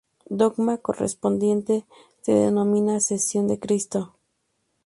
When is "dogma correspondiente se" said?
0.39-2.31